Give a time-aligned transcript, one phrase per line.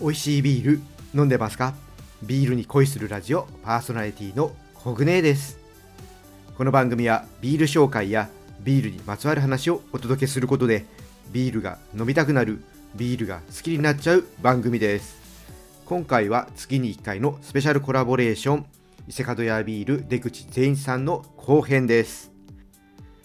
[0.00, 0.80] 美味しいビール
[1.12, 1.74] 飲んでますか？
[2.22, 5.58] ビールに恋するラジオパーソナリティのコグネです。
[6.56, 8.28] この番組はビール紹介や
[8.60, 10.84] ビールにまつわる話をお届けすることで
[11.32, 12.62] ビールが飲みたくなる
[12.94, 15.18] ビールが好きになっちゃう番組です。
[15.84, 18.66] 今回は月に1回のスペシャルコラボレーション
[19.08, 22.30] 伊勢門屋ビール出口全員さんの後編です。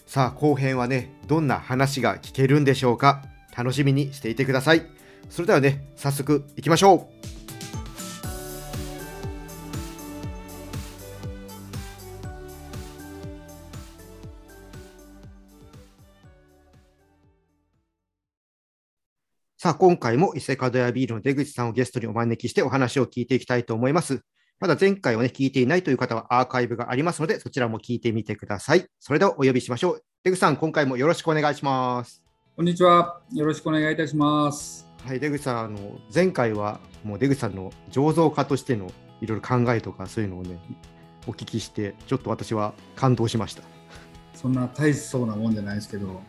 [0.07, 3.21] さあ後編はねどんな話が聞けるんでしょうか？
[3.55, 4.92] 楽しみにしていてください。
[5.29, 7.23] それではね早速いきましょう
[19.63, 24.19] さあ、今回も伊勢門屋ビールの出口さんをゲストにお招きしてお話を聞いていきたいと思います。
[24.59, 28.85] まだ前回をね、聞いていないという方はアーカイブがありますので、そちらも聞いてみてください。
[28.99, 30.01] それではお呼びしましょう。
[30.25, 32.21] 出口さん、今回もよろしくお願いします。
[32.57, 33.21] こんにちは。
[33.31, 34.92] よろしくお願いいたします。
[35.05, 35.77] はい、出口さん、あの
[36.13, 40.57] 前回はもう出口さんの醸造家としてのいろいろ考えとかそういうのをね、
[41.27, 43.63] お聞きして、ちょっと私は感動しました。
[44.33, 46.21] そんな大層なもんじゃないですけど。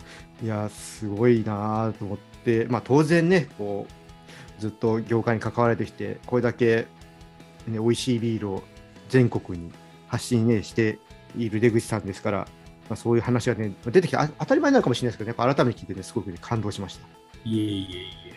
[0.42, 6.86] いや、すごいなと思って、まあ、当然ね、こうずっと業界に関われてきて、これだけ、
[7.66, 8.62] ね、美味しいビールを
[9.08, 9.70] 全国に
[10.08, 10.98] 発信、ね、して
[11.36, 12.38] いる出口さんですから、
[12.88, 17.06] まあ、そういう話が、ね、出てきて当たり前なのかもしれないですけど、ね、改めて聞いて、ね、すごく、ね、感動しました。
[17.44, 18.33] いえいえいえ。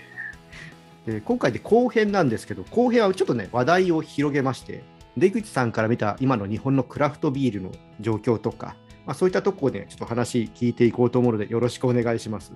[1.08, 4.84] で今回で後編なんですけど、後編はちょっとね、話題を広げまして、
[5.16, 12.52] 出口さんから見た今の日本のクラフトビールの状況とか、まあ、そういったところでちょっと話聞いていこうと思うので、よろしくお願いします。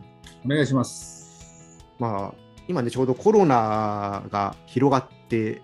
[0.45, 1.79] お願いします。
[1.97, 5.61] まあ、今ね、ちょうどコロナが広がって、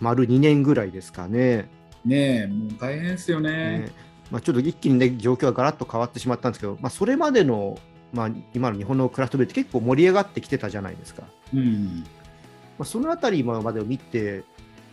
[0.00, 1.68] 丸2年ぐらいですかね。
[2.06, 3.80] ねえ、もう大変ですよね。
[3.80, 3.92] ね
[4.30, 7.76] まあ、ちょっと一気に、ね、状況がガラッと変わってしまったんですけど、まあ、それまでの、
[8.14, 11.24] まあ、今の日本のクラフトビールって結構盛り上がってきてたじゃないですか。
[11.52, 12.02] うん
[12.80, 14.42] まあ、そのあたりまでを見て、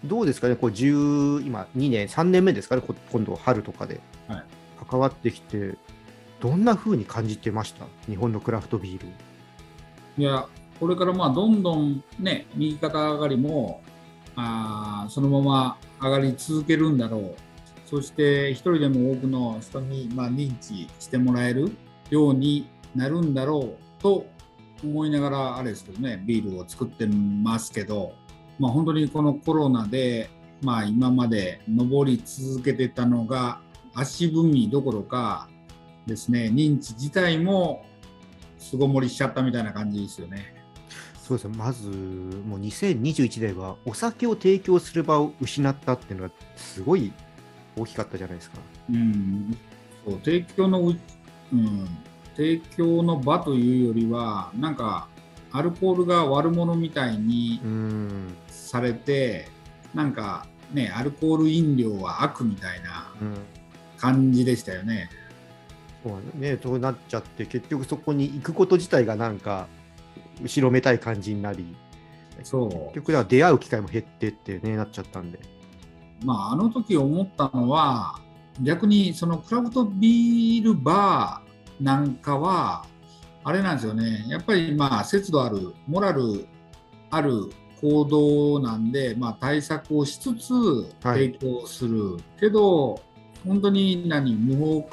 [0.04, 2.82] どうですかね、こう10今、2年、3年目ですかね、
[3.14, 4.02] 今度、春とかで。
[4.90, 5.78] 関わってきて、
[6.42, 9.08] どんな風に感じてました、日本のクラフトビール。
[10.18, 10.50] いや、
[10.82, 13.82] これからまあどんどんね、右肩上がりも
[14.36, 17.36] あそのまま上がり続けるんだろう、
[17.86, 21.72] そして一人でも多くの人にまあ認知してもらえる
[22.10, 24.26] ようになるんだろうと
[24.84, 28.14] 思いながら、あれですけどね、ビールを作ってますけど、
[28.60, 30.30] まあ、本当にこのコロナで、
[30.62, 33.60] まあ、今まで上り続けてたのが
[33.94, 35.50] 足踏みどころか
[36.06, 37.86] ですね認知自体も
[38.58, 40.56] 巣ごもりしちゃったみたいな感じですよね。
[41.24, 47.12] そうですまずもう2021年はお酒を提供する場を失ったっていうのがすごい
[47.76, 48.58] 大きかったじゃないですか。
[48.90, 49.58] うん、
[50.06, 50.92] そう提供の、う
[51.56, 51.88] ん、
[52.38, 55.08] 提供の場というよりはなんか
[55.52, 57.60] アルコールが悪者みたいに
[58.48, 59.48] されて、
[59.94, 63.08] うん、なんかねアルコール飲料は悪みたいな
[63.98, 65.10] 感じでしたよね。
[66.04, 69.68] そうねそうなっちゃって結局そこに行くこと自体がなんか
[70.42, 71.76] 後ろめたい感じになり
[72.44, 75.40] そう結局では出会う機会も減ってってねなっちゃったんで。
[76.24, 78.20] まあ、あの時思ったのは
[78.62, 81.47] 逆にそのクラフトビールバー
[81.80, 82.86] なんかは
[83.44, 84.26] あれなんですよね。
[84.28, 86.48] やっぱりまあ節度あるモラル
[87.10, 87.50] ある
[87.80, 90.50] 行動なんで、まあ、対策をしつつ
[91.02, 93.00] 提供する、はい、けど
[93.46, 94.90] 本当に何無法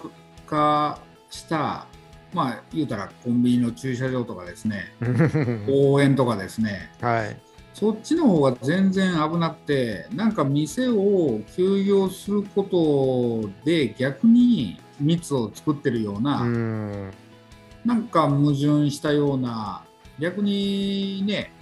[0.46, 1.00] 化
[1.30, 1.86] した
[2.32, 4.92] まあ言うたらコンビニの駐車場とかですね。
[5.66, 7.36] 公園とかですね、はい、
[7.72, 16.44] そっちの方が全然危なくてなんか店を休業することで逆に密を作ってるような
[17.84, 19.84] なんか矛盾したような
[20.18, 21.52] 逆にね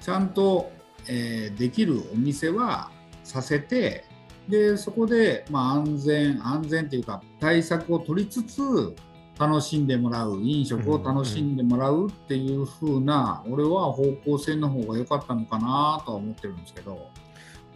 [0.00, 0.70] ちゃんと、
[1.08, 2.90] えー、できるお店は
[3.24, 4.04] させて
[4.48, 8.94] でそこで、まあ、安全安全っていうか対策を取りつつ
[9.38, 17.10] 楽しんでもらう飲食を楽しんでもらうっていう風な、うんうん、俺は方向性の方が良かったのかなとは思ってるんですけど。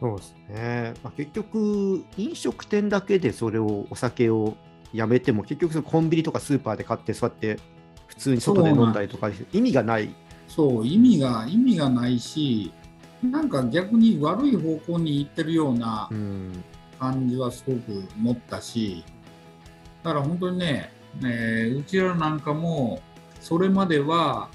[0.01, 4.57] そうですね、まあ、結局、飲食店だけでそれをお酒を
[4.93, 7.63] やめても、結局そのコンビニとかスーパーで買って、そうやって
[8.07, 10.15] 普通に外で飲んだりとか、意味がない。
[10.49, 12.73] そう、意味が意味がないし、
[13.23, 16.09] なんか逆に悪い方向に行ってるような
[16.99, 19.05] 感じはすごく持ったし、
[20.03, 20.91] だから本当にね、
[21.23, 23.01] えー、うちらなんかも
[23.41, 24.49] それまでは、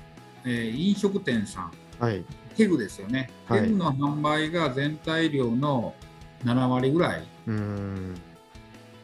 [0.46, 2.24] えー、飲食店さん、はい、
[2.56, 5.94] ケグですよね、はい、ケグの販売が全体量の
[6.44, 7.24] 7割ぐらい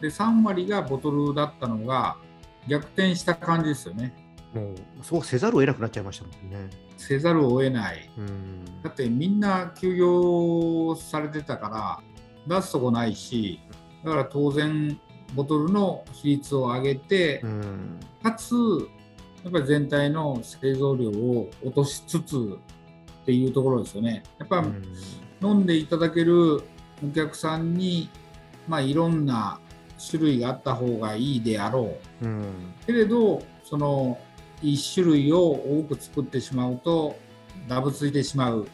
[0.02, 2.18] で3割がボトルだったのが
[2.68, 4.14] 逆転した感じですよね。
[4.54, 6.70] もうそうせざるを得なくなっちゃいましたもんね。
[6.98, 8.10] せざるを得ない。
[8.18, 12.02] うんだってみんな休業されてたか
[12.48, 13.60] ら出すとこないし
[14.04, 15.00] だから当然
[15.36, 18.54] ボトルの比率を上げて、うんかつ
[19.44, 22.60] やっぱり全体の製造量を落としつつ
[23.22, 24.24] っていうところですよね。
[24.38, 24.64] やっぱ
[25.42, 26.62] 飲んでいただける
[27.04, 28.10] お客さんに、
[28.68, 29.60] まあ、いろんな
[30.10, 32.26] 種類があった方がいいであろう。
[32.26, 32.46] うん。
[32.86, 34.18] けれどその
[34.62, 37.18] 1種類を多く作ってしまうと
[37.68, 38.68] ダブついてしまう。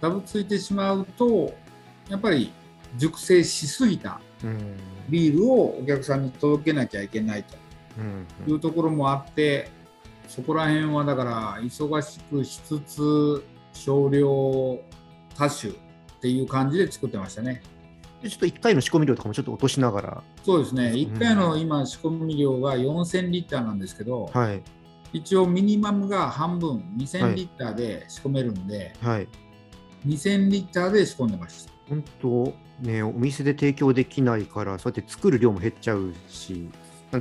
[0.00, 1.52] ダブついてしまうと
[2.08, 2.52] やっぱり
[2.96, 4.76] 熟成しすぎたうん。
[5.08, 7.56] ビールをお客さんに届けなきゃいけないと。
[7.98, 8.52] うん。
[8.52, 9.70] いうところもあって
[10.28, 14.28] そこら辺はだから忙しくしつつ少量
[15.34, 15.76] 多種っ
[16.20, 17.62] ていう感じで作ってましたね。
[18.22, 20.92] でちょっと1回の仕込み量とかもちょっと落としながら、そうですね、うん。
[20.94, 24.62] 1回の今仕込み量が4000リッターなんですけど、はい。
[25.12, 29.28] 一応ミニマムが半分は2000いリッターで仕込めるんで、はい。
[30.06, 31.78] 2000リッターで仕込んでました。
[31.88, 36.68] 本当ねお店で提供できないからそうやって作る量も減っちゃうし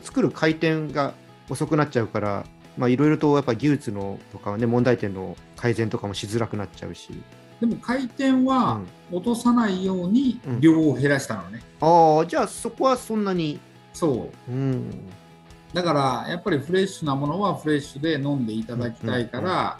[0.01, 1.13] 作る回転が
[1.49, 2.45] 遅くなっちゃうから
[2.77, 7.11] まあいろいろとやっぱ技術のとかね問題点の改善とかもしづらくなっちゃうし
[7.59, 8.81] でも回転は
[9.11, 10.61] 落とさないようにうん。
[10.61, 11.61] 量を減らしたのね。
[11.81, 13.59] ああじゃあそこはそんなに。
[13.93, 14.51] そう。
[14.51, 14.91] うん。
[15.73, 19.79] だからやっぱりフレッシュなものはフレッシュで飲んでいただきたいから、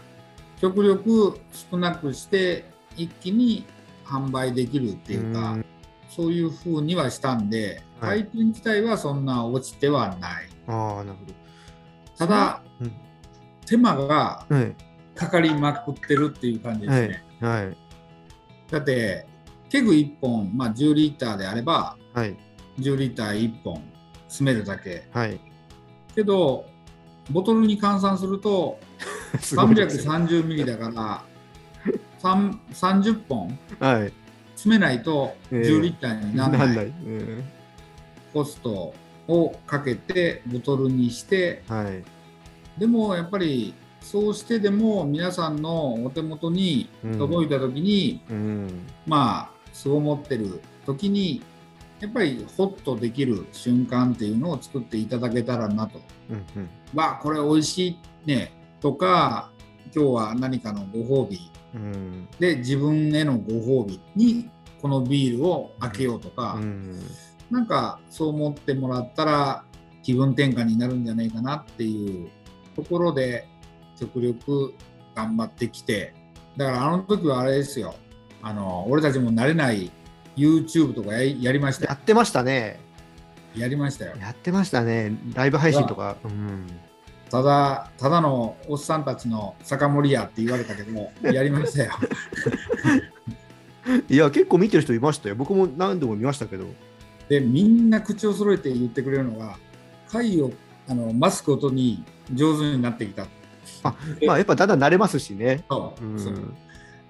[0.59, 1.39] 極力
[1.71, 2.65] 少なくして
[2.95, 3.65] 一気に
[4.05, 5.65] 販売できるっていうか、うん。
[6.09, 8.19] そういう風にはしたんで、はい。
[8.21, 10.49] 回転自体はそんな落ちてはない。
[10.67, 11.33] ああなるほど。
[12.17, 12.91] ただ、うん。
[13.65, 14.75] 手間がはい。
[15.13, 17.07] かかりまくってるっていう感じですね。
[17.07, 19.25] はいだって、
[19.69, 22.35] ケグ1本、まあ、10リッターであれば、はい。
[22.79, 23.83] 10リッター1本
[24.27, 25.07] 詰めるだけ。
[25.11, 25.39] はい。
[26.15, 26.65] けど、
[27.29, 28.79] ボトルに換算すると、
[29.39, 30.13] すごいですね。
[30.13, 31.23] 330ミリだから、
[32.21, 34.13] 3 30本はい。
[34.55, 37.43] 詰めないとええ10リッターにならない,、なんない、うん
[38.33, 38.93] コスト
[39.27, 42.03] をかけてボトルにして、はい。
[42.79, 43.73] でもやっぱり
[44.09, 46.87] そうしてでも皆さんのお手元に
[47.17, 48.87] 届いた時に、うん。
[49.05, 51.41] まあそう思ってる時に
[51.99, 55.99] やっぱりホッとできる瞬間っていうのを作っていただけたらなと。
[56.29, 56.69] うんうん。
[56.95, 58.53] わあこれ美味しいね。
[58.79, 59.51] とか
[59.93, 61.51] 今日は何かのご褒美。
[61.75, 62.29] うん。
[62.39, 64.49] で自分へのご褒美に
[64.81, 66.97] このビールを開けようとか、うん。
[67.51, 69.65] なんかそう思ってもらったら
[70.01, 72.29] 気分転換になるんじゃないかなっていう
[72.73, 73.49] ところで
[73.99, 74.73] 極力
[75.15, 76.13] 頑張ってきて
[76.57, 77.95] だからあの時はあれですよ。
[78.41, 79.91] あの俺たちも慣れない
[80.35, 81.85] YouTube とかややりました。
[81.85, 82.79] よやってましたね。
[83.55, 84.15] やりましたよ。
[84.19, 85.13] やってましたね。
[85.33, 86.17] ライブ配信とか。
[86.23, 86.65] うん。
[87.29, 91.91] ただただのおっさんたちの酒盛りやって言われたけども やりましたよ。
[94.09, 95.35] いや結構見てる人いましたよ。
[95.35, 96.65] 僕も何度も見ましたけど。
[97.29, 99.57] でみんな口を揃えて言ってくれるのが
[100.07, 100.51] 貝を
[100.87, 102.03] あの増すことに
[102.33, 103.25] 上手になってきた
[104.25, 105.63] まあやっぱだんだん慣れますしね。
[105.69, 106.19] そううん。
[106.19, 106.33] そう。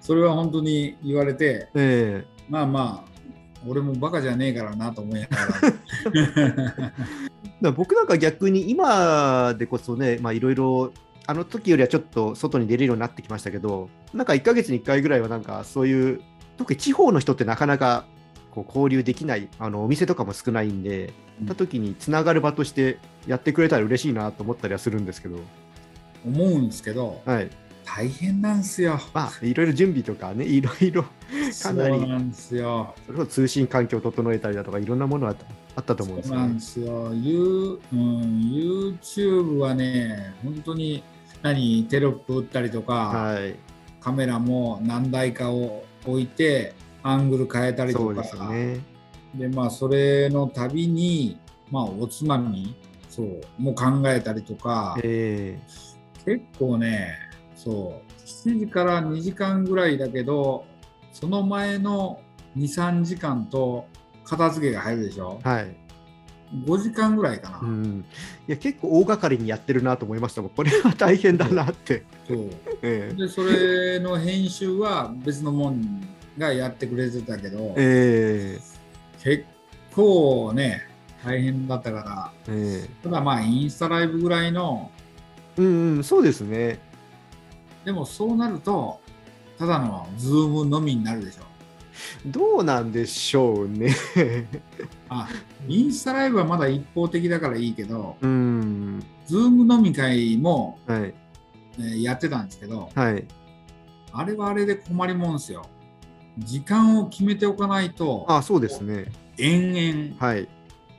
[0.00, 3.08] それは本当に言われてえまあまあ
[3.66, 5.36] 俺もバカじゃねえからなと思いなが
[7.60, 7.72] ら。
[7.72, 10.92] 僕なんか逆に今でこそねまあいろいろ
[11.26, 16.20] あの時よりはちょっと外に出れるようになってきましたけどなんか1ヶ月に1回ぐらいはなんかそういう
[16.56, 18.06] 特に地方の人ってなかなか
[18.50, 21.46] こう交流できないあのお店とかも少ないんで、うん。
[21.46, 25.38] た時につながる場としてやってくれたら嬉しいなと思ったりはするんですけど、
[26.26, 27.50] 思うんですけどはい、
[27.84, 29.00] 大変なんですよ。
[29.14, 31.04] まあいろいろ準備とかねいろいろ
[31.62, 32.94] かなりそうなんですよ。
[33.06, 35.34] それこそ通信環境を整えたりだとかいろんなものが
[35.74, 36.54] あったと思うんですそうなんよね。
[36.54, 37.14] ですよ。
[37.14, 38.00] You うん、
[39.00, 41.02] YouTube はね、本当に
[41.42, 43.54] 何テロップ打ったりとか、はい、
[44.00, 48.80] カメラも何台かを置いてアングル変えたりとかそうでね。
[49.34, 51.38] でまあそれのたびに
[51.70, 52.74] まあおつまみ
[53.08, 55.58] そうもう考えたりとかえ
[56.28, 57.14] 結構ね
[57.56, 60.66] そう7時から2時間ぐらいだけど
[61.12, 62.20] その前の
[62.56, 63.86] 23時間と
[64.24, 65.40] 片付けが入るでしょ？
[65.42, 65.76] ーはい。
[66.64, 68.04] 5時間ぐらいかな、うん、
[68.48, 70.50] いや結構大掛かりにやってるなと思いましたもん。
[70.50, 72.04] これは大変だなって。
[72.26, 72.50] そう。
[72.82, 73.12] え。
[73.16, 76.08] でそれの編集は別のもん
[76.38, 78.60] がやってくれてたけど、ええ。
[79.22, 79.44] 結
[79.94, 80.82] 構ね
[81.22, 82.54] 大変だったから。
[82.54, 82.90] ええ。
[83.02, 84.90] ただまあインスタライブぐらいの
[85.58, 86.78] うんうん、そうですね。
[87.84, 89.00] でもそうなると
[89.58, 91.42] ただのズーム飲みになるでしょ
[92.26, 93.94] どうなんでしょうね
[95.08, 95.28] あ
[95.66, 99.02] インスタライブはまだ一方的だからいいけど、うん。
[99.26, 101.14] ズーム飲み会も、はい。
[101.78, 103.24] えーやってたんですけど、はい。
[104.12, 105.66] あれはあれで困りもんですよ。
[106.38, 109.06] 時間を決めておかないと、あ、そうですね。
[109.38, 110.48] 延々、はい。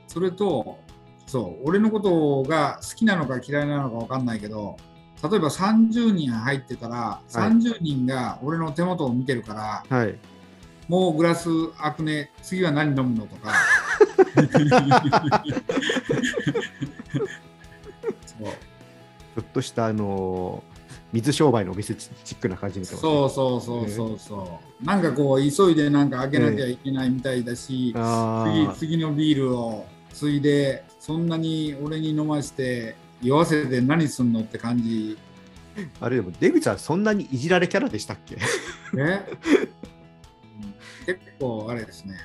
[0.06, 0.78] それと、
[1.30, 4.76] そう、俺のことが好きなのか嫌いなのか分かんないけど、
[5.22, 10.18] 例えば30人入ってたら、30人が俺の手元を見てるから、はい、
[10.88, 13.52] もうグラス開くね、次は何飲むのとか。
[18.26, 18.42] そう。
[18.42, 20.64] ちょっとしたあの
[21.12, 35.18] 水商売のお店チックな感じみたいな、そうそうそうそうそう、なんかこう急いでなんか開けなきゃいけないみたいだし、えー、次次のビールをついでそんなに俺に飲まして酔わせて何すんのって感じ。
[36.00, 38.36] あれでも出口はそんなにいじられキャラでしたっけ？
[38.98, 39.24] え
[41.06, 42.16] 結構あれですね。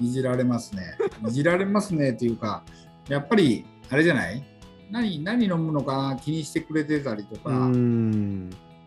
[0.00, 0.96] いじられますね。
[1.26, 2.62] いじられますねっていうか
[3.08, 4.44] やっぱりあれじゃない？
[4.90, 6.16] 何何飲むのかな？
[6.16, 7.50] 気にしてくれてたりとか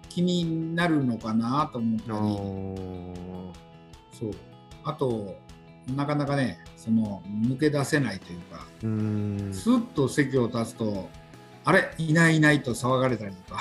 [0.10, 1.70] 気になるのかな？
[1.74, 2.20] と思ったり。
[4.20, 4.32] そう。
[4.84, 5.36] あと
[5.96, 8.86] なかなかねその抜け出せないというかス
[9.70, 11.10] ッと席を立つと
[11.64, 13.60] あれいないいないと騒がれたりとか。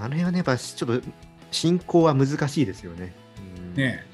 [0.00, 1.06] あれはねやっぱちょっと
[1.50, 3.12] 進行は難しいですよね。
[3.74, 4.04] ね。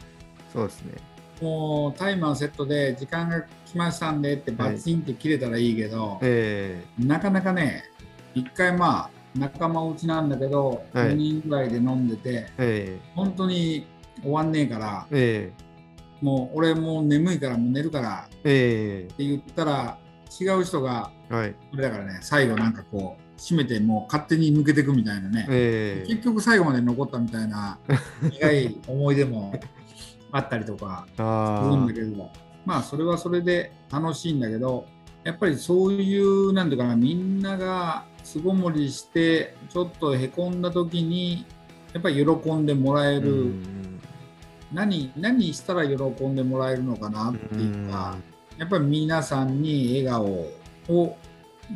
[0.52, 0.92] そうですね。
[1.40, 6.84] もうタイマーセットで時間が来ましたんでってバッチンって切れたらいいけど、はいえ。
[7.00, 7.84] ー、なかなかね
[8.34, 13.86] 一回まあ仲間内なんだけど、はい、4人ぐらいで飲んでて、えー、本当に
[14.22, 19.98] 終わんねえから、えー、もう俺もう眠いからもう寝るからって言ったら
[20.40, 27.78] 違う人が、はい、れだからね最後なんかこう閉めてもう勝手に抜けていくみたいなね、えー、結局最後まで残ったみたいな
[28.22, 29.52] 苦い思い出も
[30.32, 32.30] あったりとかするんだけど
[32.64, 34.86] まあそれはそれで楽しいんだけど
[35.24, 41.46] やっぱりそういうなんていうかなみんなが巣ごもりしてちょっとへこんだ時に
[41.92, 43.54] やっぱり喜んでもらえる、
[44.74, 48.16] 何何したら喜んでもらえるのかなっていうか、
[48.58, 50.26] やっぱり皆さんに笑顔
[50.88, 51.16] を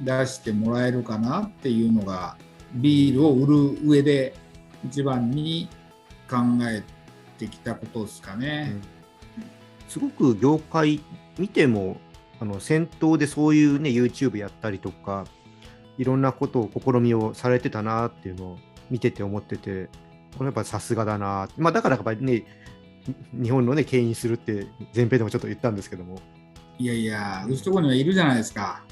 [0.05, 2.37] 出してもらえるかなっていうのが
[2.75, 4.35] ビールを売る上で
[4.85, 5.69] 一番に
[6.29, 6.83] 考え
[7.39, 8.73] てきたことですかね。
[9.37, 9.45] うん、
[9.89, 11.01] すごく業界
[11.39, 11.99] 見ても
[12.41, 15.25] あの先頭でそういうね YouTube やったりとか
[15.99, 18.59] いろんなことを試みをされてたなっていうのを
[18.91, 19.89] 見てて思ってて
[20.37, 22.45] これやっぱさすがだな、まあ、だからやっぱりね
[23.33, 26.21] 日本のね牽引するって前編でもちょっと言ったんですけども。
[26.79, 28.83] いやいやうちとこにはいるじゃないですか。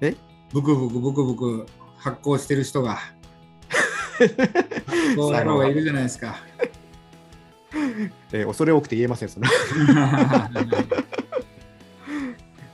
[0.00, 0.16] え？
[0.52, 1.66] ブクブクブクブク
[1.96, 2.98] 発酵してる人が。
[5.14, 6.36] そう野郎がいるじゃないですか。
[8.32, 9.48] えー、恐れ多くて言えませんそれ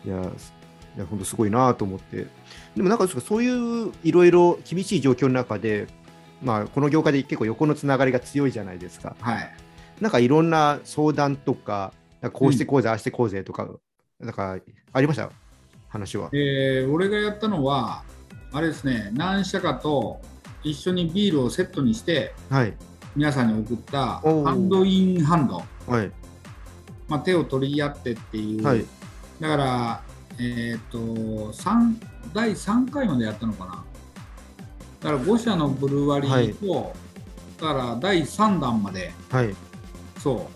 [0.04, 0.18] いやい
[0.98, 2.26] や本当すごいなと思って。
[2.74, 5.86] でもなんかそういういろいろ厳しい状況の中で
[6.42, 9.14] まあこの業界で結構横のつながりが強いじゃないですか。
[9.20, 9.67] はい
[10.00, 11.92] なんかいろんな相談とか
[12.32, 13.68] こうしてこうぜ、うん、ああしてこうぜとか
[14.20, 14.58] なんか
[14.92, 15.30] ありました？
[15.88, 16.28] 話は。
[16.32, 18.02] えー、俺がやったのは、
[18.52, 20.20] あれですね、何社かと
[20.62, 22.74] 一緒にビールをセットにして、はい、
[23.16, 26.10] 皆さんに送ったハンドインハンド、はい。
[27.08, 28.84] まあ、手を取り合ってっていう、はい、
[29.40, 30.02] だから、
[30.38, 31.52] えーと、
[32.34, 33.84] 第3回までやったのかな。
[35.00, 36.92] だから5社のブルワリーと、はい、
[37.60, 39.54] だから第3弾まで、はい、
[40.18, 40.48] そ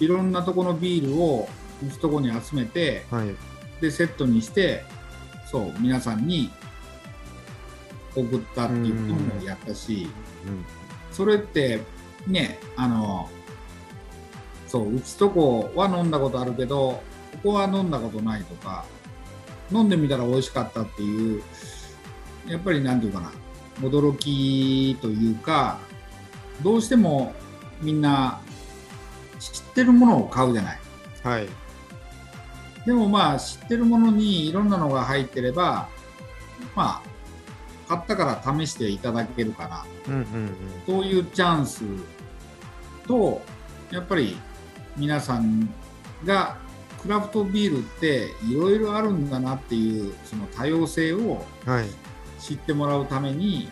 [0.00, 0.04] う。
[0.04, 1.48] いろんなとこのビールを
[1.86, 3.34] うちとこに集めて、はい、
[3.80, 4.84] でセットにして
[5.50, 6.50] そう皆さんに
[8.16, 10.08] 送ったっていうこともやったし、
[11.12, 11.80] それって
[12.26, 13.30] ねあの
[14.66, 18.84] そううちとこは飲んだことあるけどここは飲んだことないとか
[19.70, 21.42] 飲んでみたら美味しかったっていう
[22.48, 23.32] やっぱり何て言うかな
[23.80, 25.78] 驚きというか
[26.62, 27.34] どうしても
[27.80, 28.51] みんな知
[29.72, 30.80] ってるものを買うじゃない。
[31.22, 31.48] はい。
[32.84, 35.88] でもまあ知ってるものにいろんなのが入ってれば
[36.74, 37.12] まあ
[37.88, 41.84] 買ったから試していただけるかな、うんうんうん、そういうチャンス
[43.06, 43.40] と
[43.92, 44.36] やっぱり
[44.96, 45.72] 皆さん
[46.24, 46.56] が
[47.00, 51.44] クラフトビールっていろいろあるんだなっていうその多様性を
[52.40, 53.70] 知ってもらうために、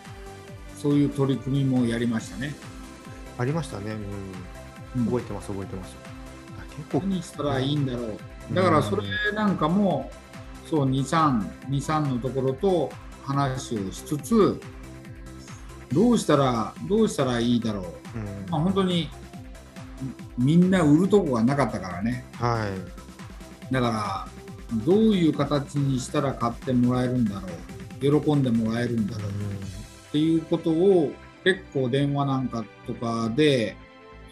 [0.77, 2.53] そういう取り組みもやりましたね。
[3.37, 4.01] ありましたね、うん、
[4.95, 5.95] 覚えてます、覚えてます。
[6.77, 8.53] 結構何したらいいんだろう。
[8.53, 10.11] だからそれなんかも
[10.69, 12.91] そう2323のところと
[13.23, 14.61] 話をしつつ
[15.93, 18.51] どうしたらどうしたらいいだろう。
[18.51, 19.09] まあ、本当に
[20.37, 22.67] みんな売るとこがなかったからね、は
[23.69, 24.27] い、だから
[24.85, 27.51] どういう形にしたら買ってもらえるんだろう。
[28.01, 29.31] 喜んでもらえるんだろう、っ
[30.11, 31.11] ていうことを
[31.43, 33.75] 結構電話なんかとかで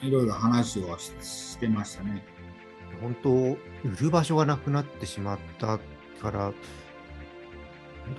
[0.01, 2.24] いろいろ話をしてましたね。
[3.01, 3.58] 本当売
[4.01, 5.79] る場所がなくなってしまった
[6.22, 6.51] から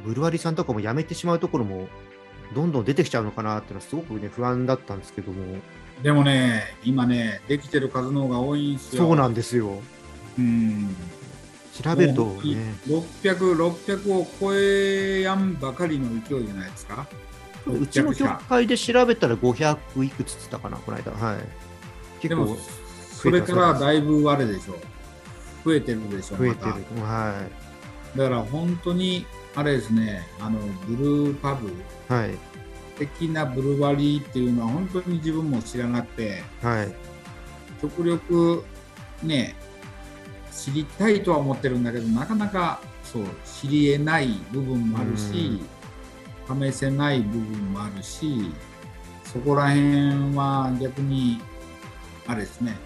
[0.04, 1.88] ブルワリーさんとかも辞めてしまうところも
[2.54, 5.58] どんどん出てきちゃうのかなっていうのはすごくね不安だったんですけども。
[6.02, 9.04] でもね今ねできてる数の方が多いんですよ。
[9.04, 9.82] そうなんですよ。
[10.38, 10.96] うん。
[11.82, 12.74] 調べるとね。
[12.86, 17.06] 600、600を超えやんばかりの勢いじゃないですか？
[17.66, 21.12] うちの協会で調べたら500いくつつったかなこの間。
[21.12, 21.69] はい
[22.20, 22.56] 結構
[23.12, 24.76] それからだいぶあれでしょ
[25.64, 26.72] 増えてるでしょ増えてる、
[27.02, 27.46] は
[28.14, 28.18] い。
[28.18, 31.70] だから本当にあれですね、あのブルーパブ
[32.98, 36.94] 的なブルワリーっていうのは本当に自分も知らなくて、はい、
[37.82, 38.64] 極力
[39.22, 39.54] ね、
[40.52, 45.60] 知りたいとは思ってるんだけど、なかなかそう知りえない部分もあるし、
[46.48, 48.52] 試せない部分もあるし、
[49.24, 51.40] そこら辺は逆に、
[52.30, 52.76] あれですね、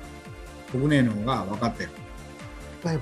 [0.73, 1.91] 国内の方が分かってる。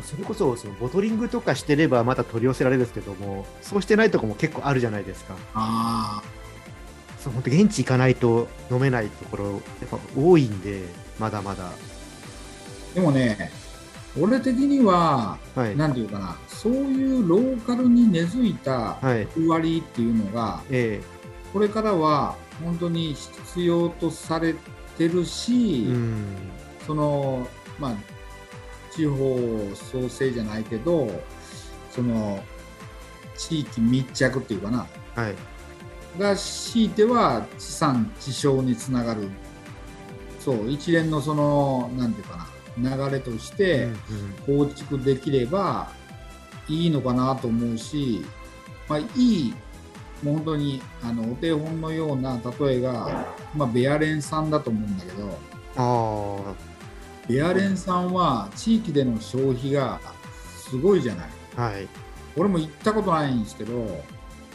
[0.03, 5.35] それこそそのボトリングとかしてればまた取り寄せられるんですけどもそうしてないとこも結構あるじゃないですか。
[5.55, 6.23] あ
[7.19, 10.85] そう本当現地行かないと飲めないところやっぱ多いんで
[11.19, 11.71] まだまだ。
[12.95, 13.51] でもね
[14.21, 21.05] 俺的には、はい、なんていうかなそういうローカルに根付いた役割っていうのが、はいええ、
[21.53, 24.55] これからは本当に必要とされ
[24.97, 26.25] てるし、うん、
[26.87, 27.47] その
[27.79, 27.97] まあ
[28.91, 29.39] 地方
[29.75, 31.09] 創生じゃないけど
[31.91, 32.43] その
[33.37, 35.35] 地域密着っていうかな、はい、
[36.19, 39.29] が強いては地産地消につながる。
[40.39, 43.89] そう一連のそのなんていうかな流れとして
[44.45, 45.93] 構築できれば
[46.69, 48.25] いいのかなと思うし、
[48.89, 49.55] まあ、いい
[50.23, 55.39] もう本当にあのお手本のような例えが、まあ、ベアレンさんだと思うんだけど
[55.77, 56.55] あ
[57.29, 60.01] ベアレンさんは地域での消費が
[60.57, 61.29] すごいじゃない。
[61.57, 61.87] はい、
[62.37, 64.03] 俺も行ったことないんですけど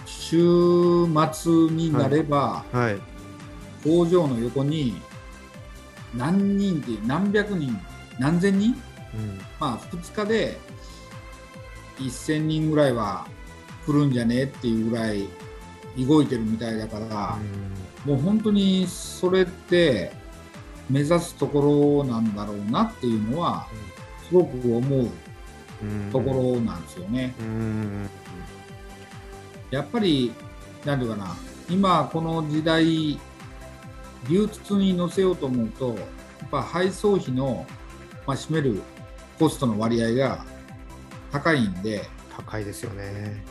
[0.05, 2.77] 週末になれば、はい。
[2.77, 3.01] はい、
[3.83, 4.99] 工場の横に
[6.15, 7.79] 何人って何百人
[8.19, 8.73] 何千人、
[9.13, 10.57] うん、まあ2日で
[11.99, 13.27] 1000人ぐらいは
[13.85, 15.27] 来るんじゃねっていうぐらい
[16.05, 17.37] 動いてるみたいだから、
[18.05, 20.11] うん、もう本当にそれって
[20.89, 23.67] 目指すところなんだろうなっていうのは
[24.27, 25.09] すごく思う
[26.11, 27.33] ところなんですよね。
[29.69, 30.31] やっぱり
[30.85, 31.35] 何て言うかな
[31.69, 33.19] 今この時代
[34.29, 35.93] 流通に乗せようと思うとや
[36.45, 37.65] っぱ配送費の、
[38.25, 38.81] まあ、占める
[39.37, 40.45] コストの割合が
[41.31, 42.03] 高いんで
[42.35, 43.43] 高いですよね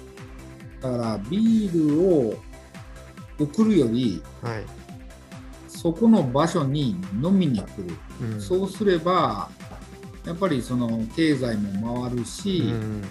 [0.81, 2.35] だからビールを
[3.39, 4.65] 送るより、はい、
[5.69, 9.49] そこの場所に飲みに来る、うん、そうすれば
[10.25, 13.05] やっぱりその経済も回るし、うん、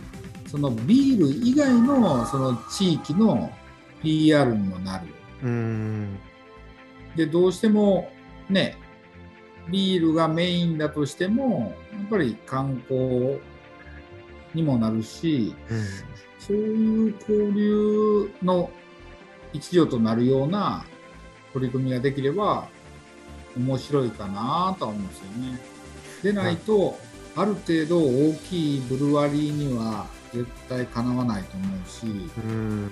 [0.47, 3.51] そのビール以外のその地域の
[4.01, 5.07] PR にもなる。
[5.43, 6.19] うん、
[7.15, 8.11] でどうしても
[8.49, 8.77] ね
[9.69, 13.39] ビールがメインだとしてもやっぱり観光
[14.53, 15.83] にもなるし、うん、
[16.47, 18.69] そういう交流の
[19.53, 20.85] 一助となるような
[21.53, 22.67] 取り組みができれば
[23.57, 25.59] 面白いかなとは思うんですよね。
[26.21, 26.99] でないと、
[27.35, 32.05] ある程度大きいブルワリーには絶対かなわないと思うし、
[32.43, 32.91] うん、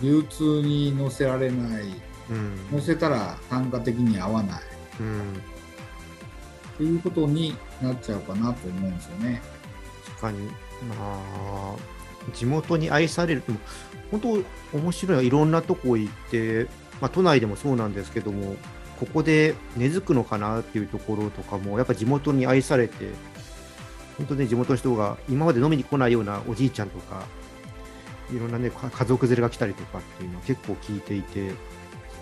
[0.00, 1.84] 流通に乗せられない、
[2.30, 4.62] うん、乗せたら単価的に合わない、
[5.00, 9.42] うん、っていうことになっちゃうかなと思うんですよね。
[10.06, 10.46] 確かに。
[10.46, 10.52] ま
[10.98, 11.97] あ
[12.34, 13.42] 地元に愛される
[14.10, 16.66] 本当面白いいろんなとこ行って
[17.00, 18.56] まあ、都内でもそうなんですけども、
[18.98, 23.10] ここで根付くのかなっていうところとかも、やっぱ地元に愛されて、
[24.16, 27.22] 本当ね、地元の人が今まで飲みに来ないようなおじいちゃんとか、
[28.32, 31.52] いろんなね、家族連れが来たりとかっていうのは結構聞いていて、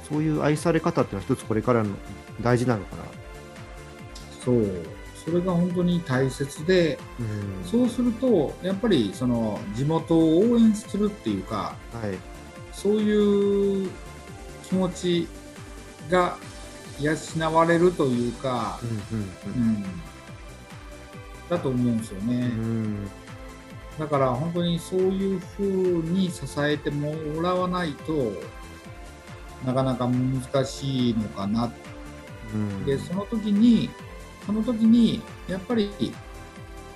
[0.09, 1.91] そういう愛され方っていうのは一つこれからの
[2.43, 3.03] 大事なのかな。
[4.45, 4.87] そう、
[5.27, 7.23] それが本当に大切で、う
[7.67, 12.17] ん、そうすると、やっぱりその地元を応援するっていうか、はい、
[12.73, 13.91] そういう
[14.63, 15.29] 気持ち
[16.09, 16.39] が
[17.01, 18.79] 養われるというか、
[19.13, 19.85] うん、
[21.51, 22.53] だと思うんですよね。
[23.99, 28.33] だから本当にそういうふうに支えてもらわないと
[29.65, 31.73] なかなか難しいのかな。
[32.55, 33.91] うん、でその時に
[34.47, 35.91] その時にやっぱり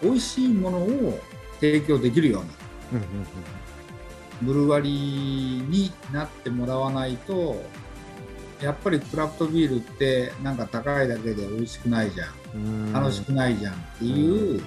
[0.02, 1.20] 美味しいものを
[1.60, 3.02] 提供できるような、
[4.42, 7.62] ブルワリーになってもらわないと
[8.62, 12.92] やっぱりクラフトビールってなんか高いだけで美味しくないじゃん。
[12.92, 14.62] 楽しくないじゃんっていう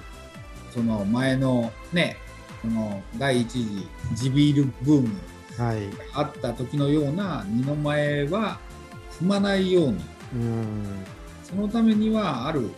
[0.74, 2.18] その前のね
[2.62, 5.10] その第一次地ビールブーム
[5.58, 8.60] はい、あった時のような二の前は
[9.20, 10.04] 踏まないように
[11.54, 12.72] そのためにはある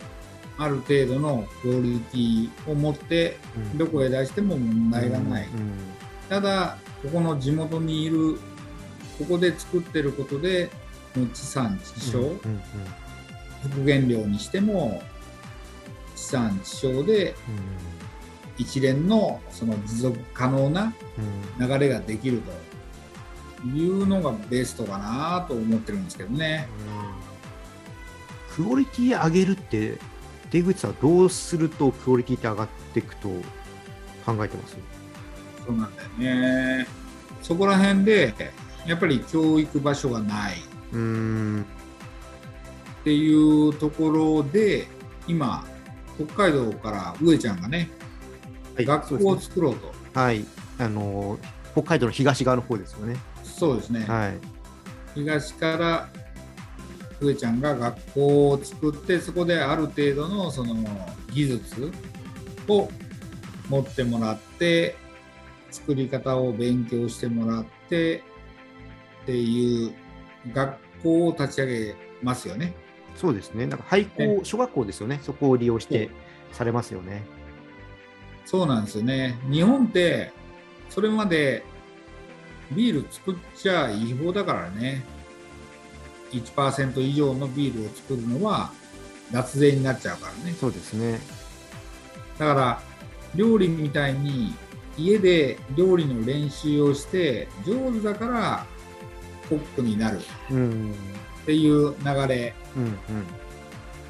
[0.58, 3.36] ある程度のクオリティを持って
[3.76, 5.48] どこへ出しても問題がない、
[6.28, 8.38] ただここの地元にいる
[9.18, 10.70] ここで作ってることで
[11.34, 12.34] 地産地消、
[13.62, 15.02] 復元量にしても
[16.14, 17.34] 地産地消で
[18.58, 20.94] 一連のその持続可能な
[21.58, 22.42] 流れができる
[23.62, 26.68] というのがベストかなと思ってるんですけどね。
[28.56, 29.98] クオリティ上げるって
[30.50, 33.28] 出口さんどうするとクオリティって上がっていくと
[34.24, 34.76] 考えてます？
[35.66, 36.86] そうなんだよね。
[37.42, 38.34] そこら辺で
[38.86, 40.56] やっぱり教育場所がないっ
[43.04, 44.88] ていうところで
[45.28, 45.64] 今
[46.16, 47.90] 北海道から上ちゃんがね
[48.74, 49.92] はい、学校を作ろうと。
[50.14, 50.44] はい、
[50.78, 51.38] あの
[51.72, 53.16] 北海道の東側の方ですよね。
[53.42, 54.04] そうですね。
[54.06, 54.38] はい、
[55.14, 56.08] 東から
[57.20, 60.74] 上ちゃんが学校を作ってそこである程度のその
[61.32, 61.92] 技術
[62.68, 62.88] を
[63.68, 64.96] 持ってもらって
[65.70, 68.22] 作り方を勉強してもらって
[69.22, 69.94] っていう
[70.52, 72.74] 学校を立ち上げますよね。
[73.16, 73.66] そうですね。
[73.66, 75.20] なんか廃校、小学校ですよね。
[75.22, 76.10] そこを利用して
[76.52, 77.24] されますよね。
[78.44, 79.38] そうなんですよね。
[79.50, 80.32] 日本って
[80.90, 81.64] それまで
[82.72, 85.04] ビール作っちゃ違法だからね。
[86.32, 88.72] 1%以上のビールを作るのは
[89.32, 90.54] 脱税になっちゃうからね。
[90.58, 91.20] そうですね。
[92.38, 92.82] だから
[93.34, 94.54] 料理みたいに
[94.98, 98.66] 家で料理の練習をして上手だから
[99.48, 102.54] コックになるっていう流れ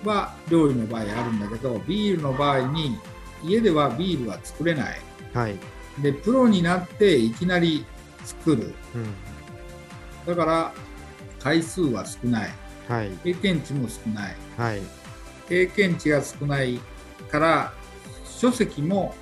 [0.05, 2.99] は料理の場合あるんだけどビールの場合に
[3.45, 5.01] 家ではビールは作れない、
[5.35, 5.57] はい、
[6.01, 7.85] でプロになっていきなり
[8.25, 8.99] 作る、う
[10.31, 10.73] ん、だから
[11.47, 12.51] 回数は少ない、
[12.89, 14.81] はい、経験値も少ない、はい、
[15.49, 16.81] 経験値が少ない
[17.31, 17.73] から
[18.25, 19.15] 書籍も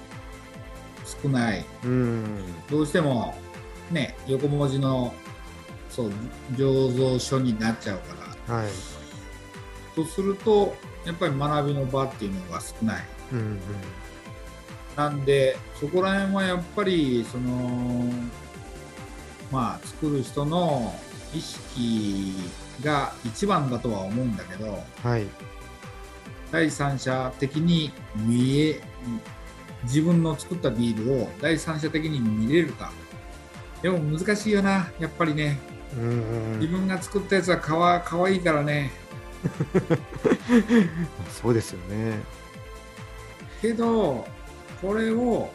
[1.22, 2.24] 少ない、うん、
[2.70, 3.34] どうしても
[3.90, 5.12] ね横文字の
[5.90, 6.12] そう
[6.52, 8.14] 醸造書になっちゃうか
[8.48, 8.68] ら、はい、
[9.94, 13.60] とするとやっぱり学びの場っていうのが少ない、うんうん、
[14.96, 18.10] なんでそこら辺はやっぱりその
[19.52, 20.98] まあ作る人の
[21.34, 22.34] 意識
[22.82, 25.26] が一番だとは思うんだけど、はい、
[26.52, 28.80] 第三者的に見え
[29.84, 32.92] 自分の作ったビールを第三者的に見れるか。
[33.82, 35.58] でも難しいよなやっぱりね。
[36.58, 38.90] 自分が作ったやつはかわかわいいからね。
[41.30, 42.20] そうですよね。
[43.60, 44.26] けど
[44.80, 45.50] これを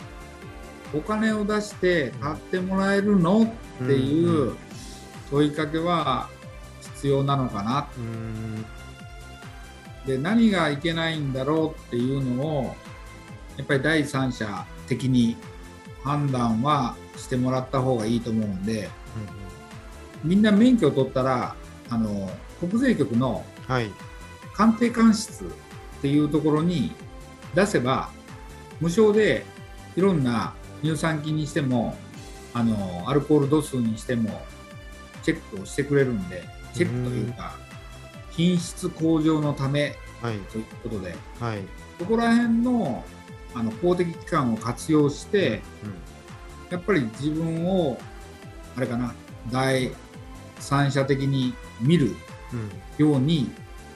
[0.94, 4.56] お金を出して買ってもらえるのっていう
[5.32, 6.30] 問いかけは
[6.96, 7.88] 必要なのかな。
[10.06, 12.76] で何がいけないんだろうっていうのを
[13.58, 15.36] やっぱり第三者的に
[16.04, 18.90] 判断はしてもらった方がいいと思うんで、
[20.24, 21.56] みんな免許を取ったら
[21.90, 23.44] あの国税局の
[24.54, 25.48] 鑑定官室っ
[26.02, 26.92] ていうところに
[27.54, 28.10] 出せば
[28.80, 29.46] 無償で
[29.96, 31.96] いろんな乳酸菌にしても
[32.54, 34.42] あのアルコール度数にしても
[35.24, 37.56] チェックをしてくれるんでチェックというか
[38.32, 41.60] 品質向上のためということで、はい、
[41.98, 43.04] そこら辺の
[43.56, 45.62] あの公的機関を活用して、
[46.70, 48.00] やっぱり自分を
[48.78, 49.16] あれかな
[49.52, 49.92] 第
[50.60, 52.16] 三者的に見る
[52.98, 53.52] ように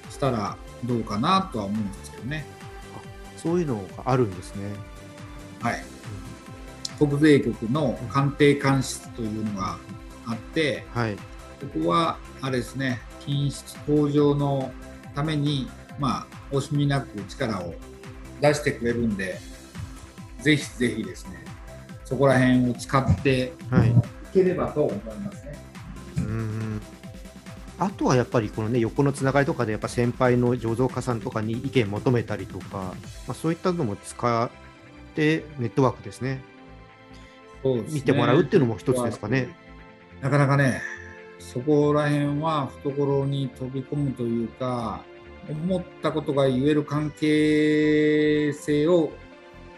[0.09, 2.45] したらどうかなとは思うんですけどね。
[3.37, 4.71] そういうのがあるんですね。
[5.61, 5.83] はい。
[6.97, 9.77] 国税局の鑑定監視というのが
[10.25, 11.21] あって、はい、こ
[11.83, 14.71] こはあれですね、品質向上の
[15.15, 17.73] ために、まあ、惜しみなく力を
[18.41, 19.39] 出してくれるんで、
[20.39, 21.43] ぜひぜひですね、
[22.03, 25.57] そこら辺を使っていければと思いますね。
[26.17, 26.81] はい、うん
[27.79, 32.95] あとはやっぱりこのね横のつながりとかでやっぱ先輩の醸造家さんとかに意見求めたりとか、ま
[33.29, 34.49] あ、そういったのも使っ
[35.15, 36.41] てネットワークですね。
[37.63, 39.49] ね見てもらうっていうのも一つですかね。
[40.23, 40.81] なかなかね、
[41.37, 45.03] そこら辺は懐に飛び込むというか、
[45.49, 49.11] 思ったことが言える関係性を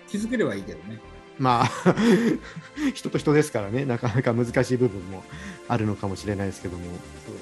[0.08, 1.00] 築ければいいけどね。
[1.40, 1.96] まあ
[2.94, 5.24] 人と人ですからね、なかなか難しい部分も
[5.68, 6.84] あるのかもしれないですけども。
[7.26, 7.36] そう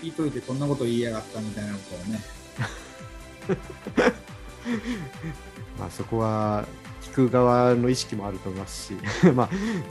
[0.00, 2.20] 聞いといてこんなこと言いやがったみたいなことはね。
[5.76, 6.68] まあそこは
[7.02, 8.94] 聞く側の意識もあると思いますし
[9.34, 9.48] まあ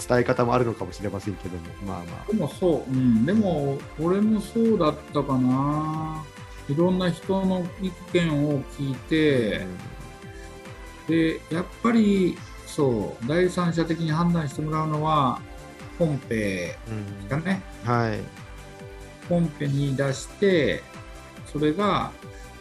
[0.07, 2.31] 伝え方もあるのかもしれませんけども、まあまあ。
[2.31, 6.23] でもそう、うん、でも俺もそうだったかな。
[6.69, 9.65] いろんな人の意見を聞いて、
[11.07, 15.41] うん、でやっぱりそう第三者的に判断してもらうのは
[15.97, 16.75] 本編
[17.27, 18.19] がね、うん、はい、
[19.27, 20.83] 本編に出して
[21.51, 22.11] それが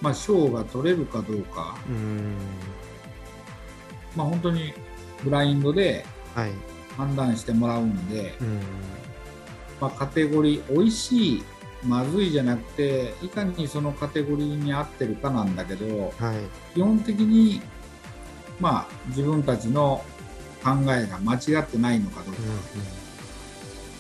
[0.01, 2.35] まあ賞が取れるかどうか、うん、
[4.19, 4.75] まあ本当に
[5.23, 6.05] ブラインドで
[6.97, 8.31] 判断してもらうんで、はい、
[9.81, 11.45] まあ、カテゴリー美味しい
[11.85, 17.63] まずいじゃなくていかにそのカテゴリーに合ってるかなんだけど、はい、基本的に
[18.59, 20.05] まあ自分たちの
[20.65, 22.57] 考えが間違ってないのかどうか、うんう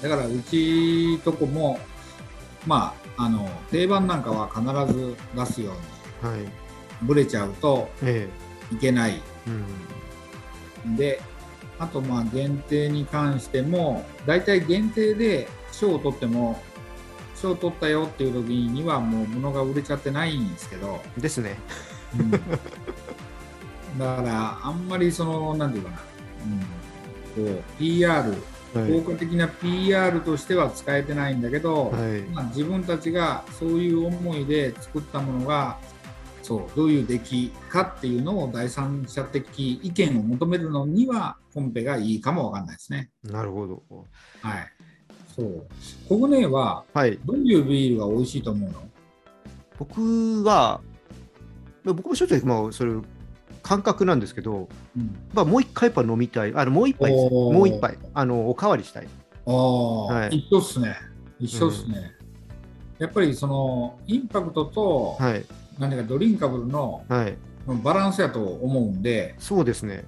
[0.00, 1.78] ん、だからうちとこも
[2.66, 5.72] まああの定番なんかは必ず出すよ
[6.24, 6.40] うに、はい、
[7.02, 7.88] ブレちゃうと
[8.72, 9.64] いけない、ええうん、
[10.96, 11.20] で
[11.78, 16.60] あとまあ限定に関しても大体限定で賞を取っても
[17.36, 21.00] 賞取ったよっていう時にはもう物が売れちゃってないんですけど。
[21.16, 21.56] ですね、
[22.18, 26.00] うん、だからあんまりその何て言うかな、
[27.36, 28.34] うん、こう PR
[28.74, 35.78] 効果的な PR としては使えてないんだけど、はい、まあ、自分たちがそういう思いで作ったものが
[36.48, 43.10] そうどういう出来かっていうのを第三者的意見を求めるのにはコンペがいいかもわかんないですね。
[43.22, 43.82] なるほど。
[44.40, 44.66] はい。
[45.36, 45.66] そう。
[46.08, 48.80] コグネは、はい、どういうビールが美味しいと思うの？
[49.78, 50.80] 僕は、
[51.84, 52.92] 僕も正直、まあ、それ、
[53.62, 59.08] 感覚なんですけど、うん、まあ、もう一回やっぱ飲みたい、あのもう一杯もう一杯、あのおかわりしたい。
[59.46, 60.96] ああ、はい、一緒っすね。
[61.38, 62.16] 一緒っすね。
[62.17, 62.17] うん、
[62.98, 65.44] やっぱりそのインパクトと、はい、
[65.78, 67.36] 何かドリンカブルの、はい、
[67.82, 70.04] バランスやと思うんで、そうですね。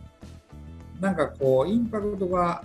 [1.00, 2.64] なんかこう、インパクトが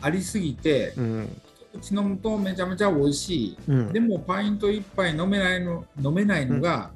[0.00, 1.40] ありすぎて、うん、
[1.80, 6.90] 口飲むとめちゃめちゃ美味しい、うん、でもパイント1杯飲めないの飲めないのが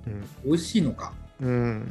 [0.45, 1.91] 美味しいのか、うん、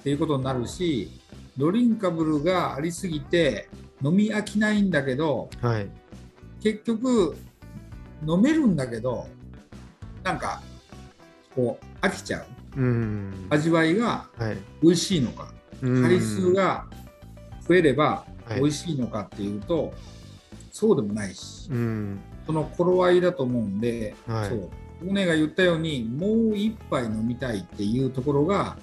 [0.00, 1.10] っていうことになるし
[1.56, 3.68] ドリンカブルがありすぎて
[4.02, 5.88] 飲み飽きないんだけど、はい、
[6.62, 7.36] 結局
[8.26, 9.26] 飲めるんだけど
[10.22, 10.62] なんか
[11.54, 12.40] こう飽きちゃ
[12.76, 14.26] う、うん、味わいが
[14.82, 15.50] 美味しいのか、は
[15.82, 16.86] い、回数が
[17.66, 18.24] 増えれば
[18.56, 19.92] 美味しいのかっていうと、はい
[20.80, 24.70] そうでもないし、うん、その頃合いだと思うんで、はい、そう。
[25.06, 28.76] 骨が言ったようにもう一杯飲みたいっていうところが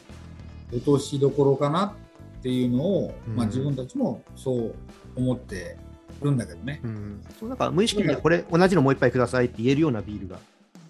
[0.71, 1.95] 落としどころかな
[2.39, 4.75] っていうのを、うん、まあ、自分たちもそう
[5.15, 5.77] 思って
[6.21, 6.81] るんだけどね。
[6.83, 10.39] うん、そうなんか無意識にこれ同じのもう一杯くださいって言えるようなビールが、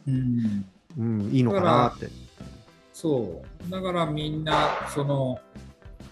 [0.07, 0.65] うん。
[0.97, 2.07] うん、いいのかなって。
[2.93, 3.71] そう。
[3.71, 5.39] だからみんなその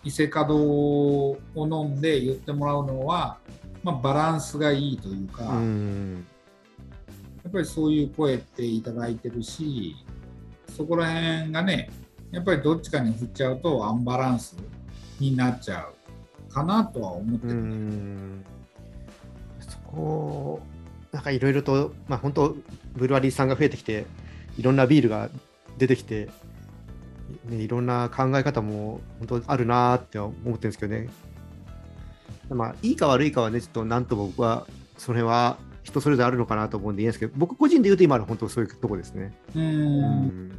[0.03, 3.39] 伊勢門を飲んで言ってもらうのは
[3.85, 6.25] まあ、バランスがいいというか、うん、
[7.43, 9.95] やっぱりそういう声っていただいてるし
[10.75, 11.91] そこら辺がね
[12.31, 14.57] やっぱりどっちかに振っちゃうとアンバランス
[15.19, 15.85] になっちゃ
[16.49, 17.53] うかなとは思ってる、
[21.25, 22.55] かいろいろと、まあ、本当
[22.95, 24.05] ブルワリーさんが増えてきて
[24.57, 25.29] いろんなビールが
[25.77, 26.29] 出てきて、
[27.45, 31.09] ね、いろんな考え方も本当あるなって思ってるんですけどね。
[32.49, 39.33] まあ、いいか悪いかはね、ちょっとなんと僕は、それは人それぞれあるのかなと思うんでいいんですけど、僕個人で言うと今の本当そういうとこですね。
[39.55, 39.63] うん。
[39.63, 39.67] う
[40.27, 40.51] ん。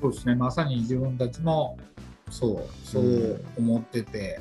[0.00, 1.76] そうですね、まさに自分たちも
[2.30, 4.40] そう、そう思ってて、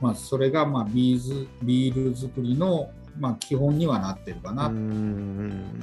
[0.00, 4.66] まあ、それがまあビーズビール作りのまあ基本にはなってるかな。
[4.66, 5.80] うん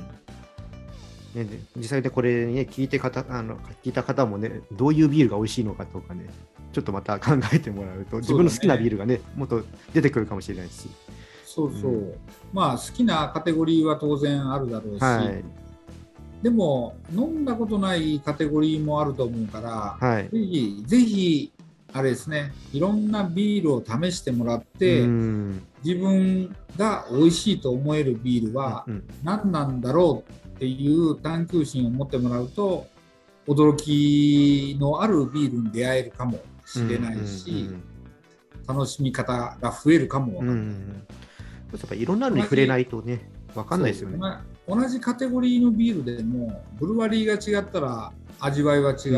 [1.36, 1.46] ね、
[1.76, 6.28] 実際でこれね、聞いて方あの聞いた方もね、どういうビールが美味しいのかとかね、
[6.72, 10.88] ちょっとまた考えてもらうと、自分の好きなビールがね、もっと出てくるかもしれないし。
[11.56, 12.16] そうそう、うん、
[12.52, 15.44] まあ好きなカテゴリーは当然あるだろうし、はい、
[16.44, 21.52] でも飲んだことないカテゴリーもあると思うから、はい、ぜひぜひ
[21.96, 22.52] あれですね。
[22.74, 28.86] いろんなビールを試してもらって、うん、自分が美味しいと思えるビールは
[29.24, 32.86] 何なんだろうっていう探求心を持ってもらうと
[33.48, 37.70] 驚きのあるビールに出会えるかもしれないし、
[38.68, 40.56] 楽しみ方が増えるかもわかんない。
[40.56, 41.06] うんうん、
[41.72, 44.20] やっぱいろんなのに触れないとね、わかんないですよね。
[44.68, 49.10] 同じカテゴリーのビールでも、ブルワリーが違ったら、味わいは違うし、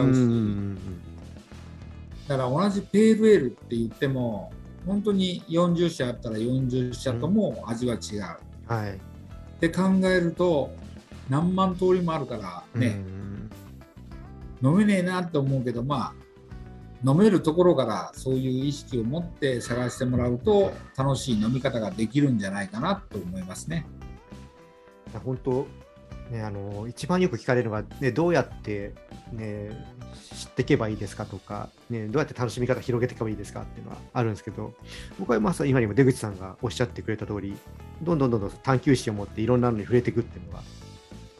[2.28, 4.52] だから同じペールエールって言っても
[4.86, 8.72] 本当に40社あったら40社とも味は違う。
[8.72, 10.72] はい、って考えると
[11.30, 13.02] 何万通りもあるからね、
[14.62, 16.28] 飲めねえなって思うけどまあ
[17.06, 23.86] 飲めるところからそういう意識を持って探してもらうと楽しい飲み方ができるんじゃないかなと思いますね。
[25.24, 25.68] 本当
[26.32, 28.94] ね、あの一番よく聞かれるのが、ね、どうやって、
[29.32, 29.70] ね、
[30.34, 34.74] 知っていけばいいですかとか、ね、どうやって楽しみ方広げていけばいいですかっていうのはあるんですけど、
[35.20, 37.56] 僕はまさ今にも出口さんがおっしゃってくれた通り、
[38.02, 40.63] どんどんどんどん探求心を持っていろんなのに触れていくっていうのが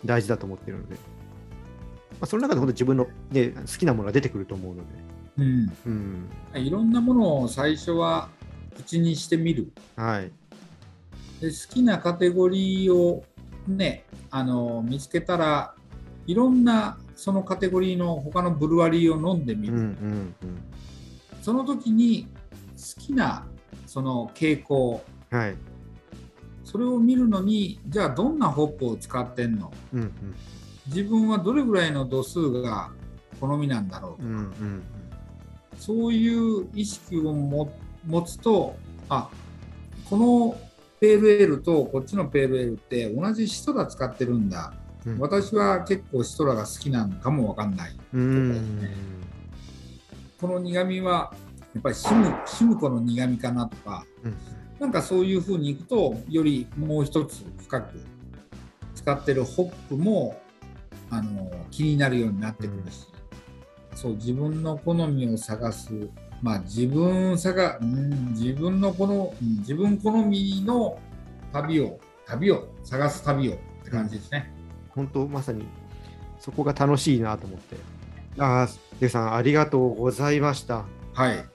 [0.06, 1.00] 大事だと思ってるので、ま
[2.22, 4.88] あ、その中で本当自分の、ね、好きなものが出てくると思うので。
[5.38, 5.72] うん、
[6.56, 8.30] うん、いろんなものを最初は
[8.76, 9.72] 口にしてみる。
[9.96, 10.32] はい、
[11.42, 13.24] で好きなカテゴリーを
[13.68, 15.76] ねあの見つけたら
[16.26, 20.36] いろんなそのカテゴリーの他のブルワリーを飲んでみる、うんうんうん、
[21.42, 22.28] その時に
[22.76, 23.46] 好きな
[23.88, 25.56] その傾向、はい、
[26.64, 30.14] それを見るのにじゃあどんなホップを使ってんの、うんうん、
[30.86, 32.92] 自分はどれぐらいの度数が
[33.42, 34.18] 好みなんだろうと。
[34.18, 34.84] か、うんうん、
[35.80, 37.72] そういう意識を持
[38.22, 38.76] つと
[39.10, 39.28] あ
[40.08, 40.58] この
[41.00, 44.74] ペールエールとこっちのペールエールって同じシトラ使ってるんだ、
[45.08, 48.92] うん、私は結構シトラが好きなのかもわかんない、ね、
[50.40, 51.34] この苦みは
[51.74, 54.38] やっぱりシムシムコの苦みかなとか、うん、
[54.80, 58.02] なんかそういうふうにいくとよりもう一つ深く
[58.96, 60.38] 使ってるホップも
[61.10, 63.08] あの気になるようになってくるし、
[63.92, 66.10] うん、そう自分の好みを探す
[66.42, 71.00] まあ、自分さが、うん、自分のこの、うん、自分好みの
[71.52, 74.52] 旅を、旅を、探す旅をって感じですね。
[74.98, 75.64] 本当、まさに
[76.40, 77.76] そこが楽しいなと思って。
[78.40, 78.68] ああ、
[79.00, 80.86] デさん、ありがとうございました。
[81.14, 81.46] はい。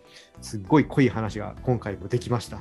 [0.40, 2.56] すっごい濃い話が今回もできました。
[2.56, 2.60] あ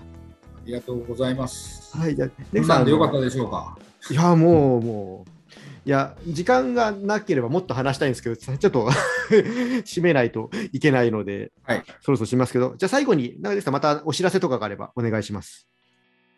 [0.66, 1.98] りがとうございます。
[1.98, 3.78] はい、じゃあ、デさんでよかったでしょうか？
[4.10, 5.32] いや、もう、もう。
[5.84, 8.88] いや、時間がなければもっと話したいんですけど、ちょっと
[9.84, 15.68] 締めないといけないので、はい、そろそろしますけど、じゃあ最後に、長ですか、またお知らせとかがあればお願いします。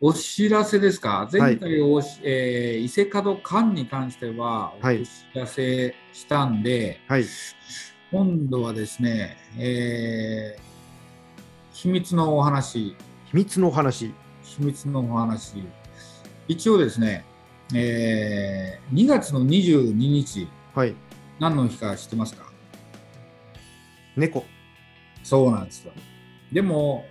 [0.06, 7.26] お知らせですか、前回お、はい、えー、伊勢門館に関してはお知らせしたんで、はい、
[8.12, 12.98] 今度はですね、えー、秘密のお話。
[13.28, 14.14] 秘密のお話。
[14.44, 15.64] 秘密のお話。
[16.50, 17.24] 一応ですね、
[17.74, 20.96] えー、2月の22日、はい、
[21.40, 22.52] 何の日か知ってますか？
[24.18, 24.44] 猫。
[25.24, 25.94] そうなんですよ。
[26.52, 27.06] でも、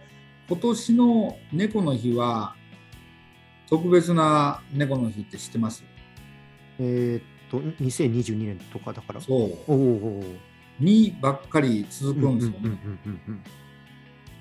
[0.46, 2.55] 今年の猫の日は、
[3.73, 5.83] 特別な猫の日って知ってます？
[6.79, 9.21] えー、っと、2022年とかだから。
[9.23, 9.59] そう。
[9.67, 10.23] おお
[10.79, 12.79] にばっかり続くんですよね。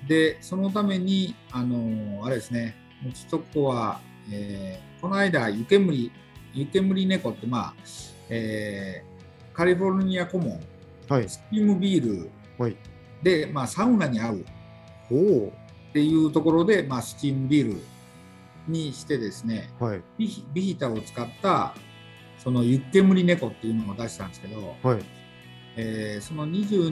[0.06, 2.74] で、そのために、あのあれですね、
[3.08, 6.12] うちとこは、えー、この間湯煙
[6.52, 7.74] 湯煙猫ってまあ、
[8.28, 10.60] えー、カリフォルニアコモン、
[11.08, 12.30] はい、スチームビール
[13.22, 14.42] で、はい、まあ、サウナに合うっ
[15.94, 17.91] ていうところで、まあ、スチームビール
[18.68, 21.74] にしてですね、はい、ビビヒタを使った
[22.38, 25.04] その湯煙猫っていうのを出したんですけど、はい。
[25.74, 26.90] えー、その22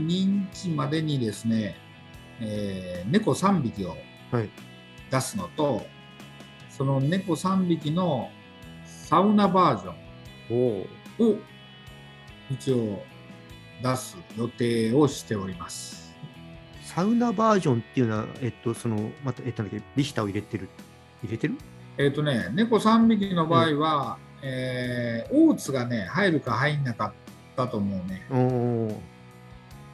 [0.52, 1.76] 日までにですね、
[2.40, 3.94] えー、猫3匹を
[5.10, 5.86] 出すのと、はい
[6.80, 8.30] その猫3匹の
[8.86, 11.36] サウナバージョンを
[12.50, 13.02] 一応
[13.82, 16.14] 出す予定をしております。
[16.82, 19.62] サウナバージョンっていうのは、えっと、その、また、えっと、
[19.94, 20.70] リヒタを入れてる
[21.22, 21.56] 入れてる？
[21.98, 27.12] えっとね、猫3匹の場合は、うん、えー、オーツがね、入るか入んなかっ
[27.56, 28.26] たと思うね。
[28.30, 28.34] お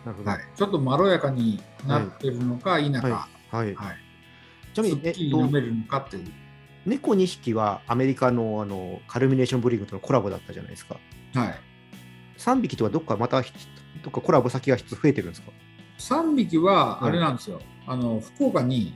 [0.06, 3.28] なるほど、はい、ちょっとまろやかになってるのか否か。
[3.50, 3.64] はい。
[3.64, 3.96] はい、はい、
[4.72, 6.32] ちなみに、えっと、飲めるのかっていう。
[6.86, 10.96] 猫2匹はアメリカのあのカルミネーションブリーグとのコラボだったじゃないですか。
[11.34, 11.54] はい。
[12.38, 13.48] 3匹とはどっかまたど
[14.10, 15.50] っかコラボ先が増えてるんですか
[15.98, 17.56] ?3 匹はあれなんですよ。
[17.56, 18.94] はい、あの福岡に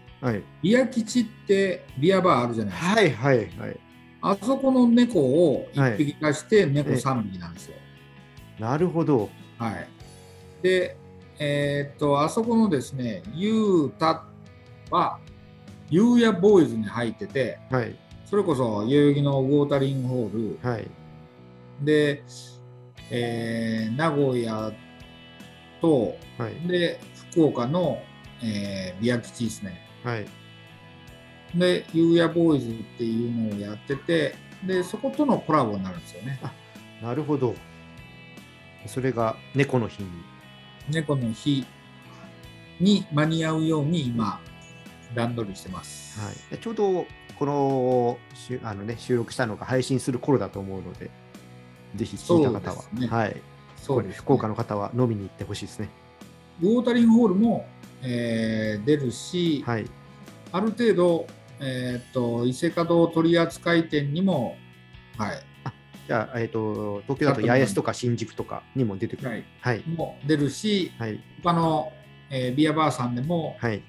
[0.62, 2.90] ビア吉ってビアバーあるじゃないですか。
[2.94, 3.80] はいはいはい。
[4.22, 7.76] あそこの猫を1匹化して猫3匹なんですよ。
[8.58, 9.30] なるほど。
[9.58, 9.88] はい。
[10.62, 10.96] で、
[11.38, 14.24] えー、っと、あそこのですね、ユータ
[14.90, 15.18] は
[15.88, 20.88] ゆうやボーイズに入ってて、はい、それこそ代々木のウォータリングホール、はい、
[21.82, 22.22] で、
[23.10, 24.72] えー、名古屋
[25.80, 27.00] と、はい、で
[27.32, 27.98] 福岡の、
[28.42, 29.89] えー、ビア吉ですね。
[30.04, 30.26] はい、
[31.54, 34.34] で、ゆうやボーイズっていうのをやってて、
[34.66, 36.38] でそことのコラボになるんですよね。
[36.42, 36.52] あ
[37.02, 37.54] なるほど。
[38.86, 40.08] それが猫の日に。
[40.88, 41.66] 猫の日
[42.80, 44.40] に間に合うように今、
[45.14, 46.18] 段取りしてます。
[46.20, 47.06] はい、ちょうど
[47.38, 48.18] この
[48.62, 51.10] あの、ね、収録したのが配信する頃だと思うので、
[51.96, 53.36] ぜひ聞いた方は、ね、はい、
[53.76, 55.88] そうです、ね、福岡の方は飲みに行ってほしいですね。
[56.60, 57.66] ウォータリングホールも、
[58.02, 59.86] えー、出るし、はい、
[60.52, 61.26] ある程度、
[61.60, 64.56] えーと、伊勢門取扱店にも、
[65.16, 65.42] はい、
[66.06, 69.28] じゃあ、えーと、東京だと八重洲とか新宿とかにも出てくる。
[69.28, 71.92] はい、はい、も出るし、はい、他の、
[72.30, 73.82] えー、ビアバーさんでも、はい、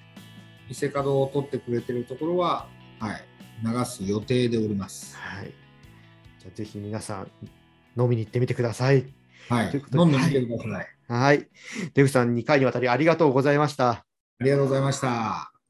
[0.70, 2.68] 伊勢門を取ってくれてるところは、
[3.00, 3.24] はい、
[3.64, 5.18] 流す予定でおります。
[5.18, 5.54] はい、
[6.40, 7.32] じゃあぜひ皆さん
[7.98, 9.06] 飲みに行ってみてください。
[9.50, 10.72] はい、飲んでみてください。
[10.72, 10.88] はい。
[11.12, 11.50] はい
[11.94, 14.06] デフさん2回にわたりありがとうございました。
[14.40, 15.61] ありがとうございました。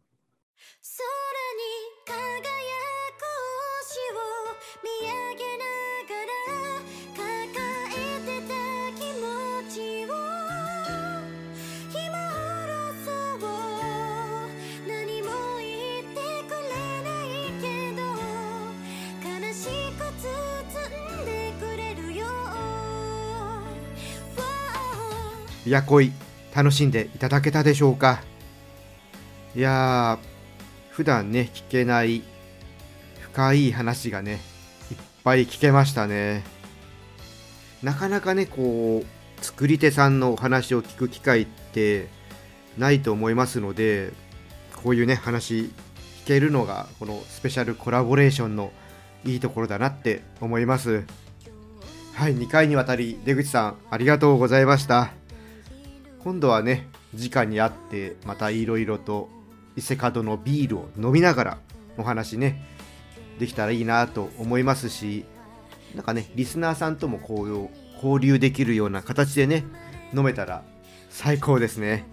[25.71, 26.11] やこい
[26.53, 28.21] 楽しんでいただけたでしょうか？
[29.55, 32.23] いやー普段ね聞けない
[33.21, 34.39] 深い話がね
[34.91, 36.43] いっぱい聞けましたね。
[37.81, 42.09] なかなかねこう作り手さんのお話を聞く機会って
[42.77, 44.11] ないと思いますので
[44.83, 45.71] こういうね話聞
[46.25, 48.71] けるのがこのスペシャルコラボレーションの
[49.25, 51.05] いいところだなって思います。
[52.13, 55.20] はい2回にわたり出口さんありがとうございました。
[56.23, 59.29] 今度はね直に会ってまたいろいろと
[59.75, 61.57] 伊勢門のビールを飲みながら
[61.97, 62.65] お話ね
[63.39, 65.25] できたらいいなと思いますし
[65.95, 69.65] なんかねリスナーさんともこう交流できるような形でね
[70.13, 70.63] 飲めたら
[71.09, 72.05] 最高ですね。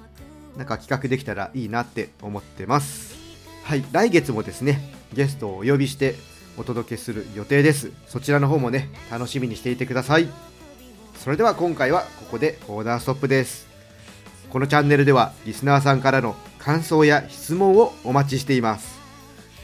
[0.56, 3.16] なんか企画できたらいいなって思ってます。
[3.62, 6.16] はい来月もですねゲストをお呼びして
[6.56, 7.92] お届けする予定です。
[8.06, 10.28] そちらの方もね楽しみにしていてください。
[11.16, 13.67] それでは今回はここでオーダーストップです。
[14.50, 18.98] このチャンネルではリスナーさんからの感想や質問をお待ちしています。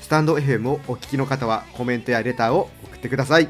[0.02, 3.48] スタンド FM をお聞きの方はコメントやレターを送ってください。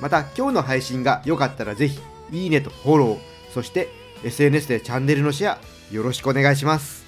[0.00, 2.00] また今日の配信が良かったらぜひ
[2.32, 3.18] いいねとフォロー
[3.54, 3.88] そして
[4.24, 5.58] SNS でチャンネルのシェア
[5.94, 7.06] よろしくお願いします。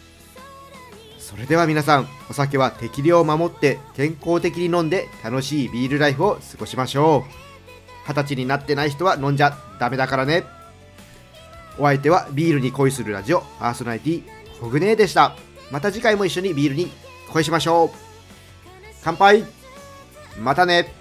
[1.19, 7.49] それでは皆さんお酒は適量を守って健康的に飲んで楽しいビールライフを過ごしましょう。
[8.09, 10.58] 二十歳になってない人は飲んじゃダメだからね。
[11.79, 14.23] お相手はビールに恋するラジオパーソナリティ
[14.61, 15.37] コグネーでした。
[15.71, 16.91] また次回も一緒にビールに
[17.31, 17.91] 恋しましょう。
[19.05, 19.45] 乾杯。
[20.41, 20.93] またね。